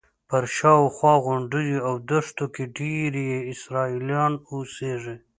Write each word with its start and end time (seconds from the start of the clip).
پر 0.29 0.43
شاوخوا 0.57 1.13
غونډیو 1.25 1.77
او 1.87 1.95
دښتو 2.09 2.45
کې 2.53 2.63
ډېری 2.77 3.23
یې 3.31 3.39
اسرائیلیان 3.53 4.33
اوسېږي. 4.51 5.15